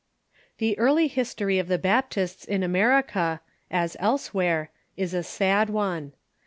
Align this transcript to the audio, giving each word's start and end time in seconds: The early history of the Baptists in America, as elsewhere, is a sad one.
The 0.57 0.75
early 0.79 1.05
history 1.07 1.59
of 1.59 1.67
the 1.67 1.77
Baptists 1.77 2.43
in 2.43 2.63
America, 2.63 3.39
as 3.69 3.95
elsewhere, 3.99 4.71
is 4.97 5.13
a 5.13 5.21
sad 5.21 5.69
one. 5.69 6.13